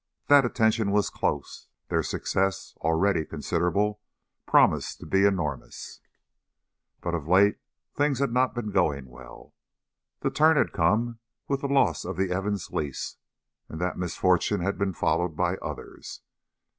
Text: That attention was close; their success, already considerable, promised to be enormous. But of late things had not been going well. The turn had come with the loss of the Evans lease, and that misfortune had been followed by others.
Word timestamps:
That 0.29 0.45
attention 0.45 0.89
was 0.89 1.11
close; 1.11 1.67
their 1.89 2.01
success, 2.01 2.73
already 2.77 3.23
considerable, 3.23 4.01
promised 4.47 4.99
to 5.01 5.05
be 5.05 5.25
enormous. 5.25 5.99
But 7.01 7.13
of 7.13 7.27
late 7.27 7.59
things 7.95 8.17
had 8.17 8.33
not 8.33 8.55
been 8.55 8.71
going 8.71 9.05
well. 9.05 9.53
The 10.21 10.31
turn 10.31 10.57
had 10.57 10.73
come 10.73 11.19
with 11.47 11.61
the 11.61 11.67
loss 11.67 12.03
of 12.03 12.17
the 12.17 12.31
Evans 12.31 12.71
lease, 12.71 13.17
and 13.69 13.79
that 13.79 13.95
misfortune 13.95 14.61
had 14.61 14.79
been 14.79 14.93
followed 14.93 15.35
by 15.35 15.57
others. 15.57 16.21